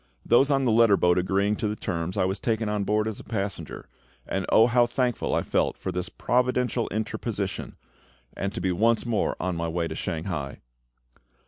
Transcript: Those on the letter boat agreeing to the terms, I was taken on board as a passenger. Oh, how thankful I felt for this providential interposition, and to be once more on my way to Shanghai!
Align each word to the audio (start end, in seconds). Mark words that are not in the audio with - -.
Those 0.25 0.49
on 0.49 0.65
the 0.65 0.71
letter 0.71 0.97
boat 0.97 1.19
agreeing 1.19 1.55
to 1.57 1.67
the 1.67 1.75
terms, 1.75 2.17
I 2.17 2.25
was 2.25 2.39
taken 2.39 2.67
on 2.67 2.85
board 2.85 3.07
as 3.07 3.19
a 3.19 3.23
passenger. 3.23 3.87
Oh, 4.49 4.65
how 4.65 4.87
thankful 4.87 5.35
I 5.35 5.43
felt 5.43 5.77
for 5.77 5.91
this 5.91 6.09
providential 6.09 6.89
interposition, 6.89 7.75
and 8.35 8.51
to 8.51 8.59
be 8.61 8.71
once 8.71 9.05
more 9.05 9.35
on 9.39 9.55
my 9.55 9.67
way 9.67 9.87
to 9.87 9.93
Shanghai! 9.93 10.59